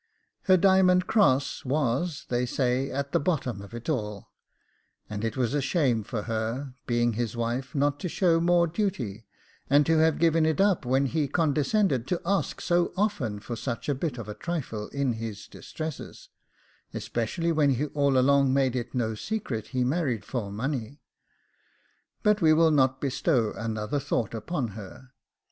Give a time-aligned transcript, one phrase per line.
[0.45, 4.31] Her diamond cross was, they say, at the bottom of it all;
[5.07, 9.27] and it was a shame for her, being his wife, not to show more duty,
[9.69, 13.87] and to have given it up when he condescended to ask so often for such
[13.87, 16.29] a bit of a trifle in his distresses,
[16.95, 21.03] especially when he all along made it no secret he married for money.
[22.23, 25.11] But we will not bestow another thought upon her.